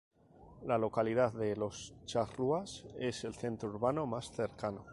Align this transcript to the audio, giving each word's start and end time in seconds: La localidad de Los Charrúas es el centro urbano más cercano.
La 0.65 0.79
localidad 0.79 1.31
de 1.31 1.55
Los 1.55 1.93
Charrúas 2.05 2.87
es 2.97 3.23
el 3.23 3.35
centro 3.35 3.69
urbano 3.69 4.07
más 4.07 4.31
cercano. 4.31 4.83